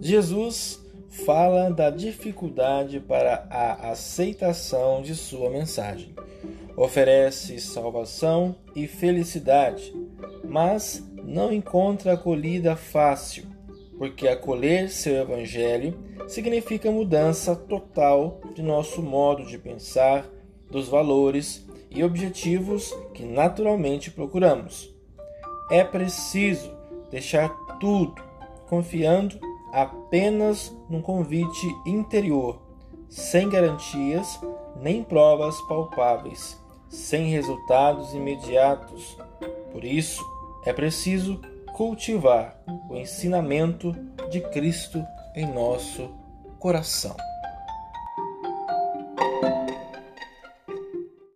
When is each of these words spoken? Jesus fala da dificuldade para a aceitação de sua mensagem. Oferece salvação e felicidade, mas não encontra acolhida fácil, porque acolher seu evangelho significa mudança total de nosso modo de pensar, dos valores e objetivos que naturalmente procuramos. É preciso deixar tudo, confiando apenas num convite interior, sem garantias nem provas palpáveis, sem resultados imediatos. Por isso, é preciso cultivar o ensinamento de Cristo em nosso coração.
Jesus 0.00 0.80
fala 1.26 1.70
da 1.70 1.90
dificuldade 1.90 3.00
para 3.00 3.46
a 3.50 3.90
aceitação 3.90 5.02
de 5.02 5.14
sua 5.14 5.50
mensagem. 5.50 6.14
Oferece 6.76 7.60
salvação 7.60 8.56
e 8.74 8.86
felicidade, 8.86 9.92
mas 10.44 11.06
não 11.22 11.52
encontra 11.52 12.14
acolhida 12.14 12.74
fácil, 12.76 13.44
porque 13.98 14.26
acolher 14.26 14.88
seu 14.88 15.16
evangelho 15.16 15.98
significa 16.26 16.90
mudança 16.90 17.54
total 17.54 18.40
de 18.54 18.62
nosso 18.62 19.02
modo 19.02 19.44
de 19.44 19.58
pensar, 19.58 20.26
dos 20.70 20.88
valores 20.88 21.66
e 21.90 22.02
objetivos 22.04 22.94
que 23.12 23.24
naturalmente 23.24 24.10
procuramos. 24.10 24.94
É 25.70 25.82
preciso 25.84 26.72
deixar 27.10 27.48
tudo, 27.80 28.14
confiando 28.68 29.49
apenas 29.72 30.74
num 30.88 31.02
convite 31.02 31.66
interior, 31.86 32.60
sem 33.08 33.48
garantias 33.48 34.40
nem 34.76 35.02
provas 35.02 35.60
palpáveis, 35.62 36.58
sem 36.88 37.30
resultados 37.30 38.14
imediatos. 38.14 39.16
Por 39.72 39.84
isso, 39.84 40.24
é 40.64 40.72
preciso 40.72 41.40
cultivar 41.74 42.60
o 42.88 42.96
ensinamento 42.96 43.92
de 44.30 44.40
Cristo 44.40 45.04
em 45.34 45.46
nosso 45.46 46.10
coração. 46.58 47.16